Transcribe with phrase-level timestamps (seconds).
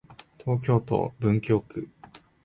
[0.39, 1.87] 東京都文京区